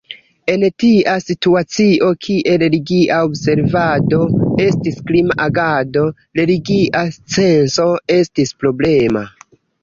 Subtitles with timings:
[0.51, 4.21] En tia situacio, kie religia observado
[4.63, 6.07] estis krima agado,
[6.41, 7.05] religia
[7.37, 9.25] censo estis problema.